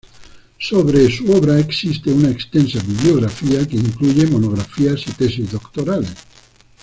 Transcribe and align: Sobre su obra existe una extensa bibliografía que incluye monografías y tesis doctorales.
Sobre 0.57 1.15
su 1.15 1.31
obra 1.31 1.59
existe 1.59 2.09
una 2.11 2.31
extensa 2.31 2.79
bibliografía 2.81 3.67
que 3.67 3.75
incluye 3.75 4.25
monografías 4.25 5.05
y 5.05 5.11
tesis 5.11 5.51
doctorales. 5.51 6.15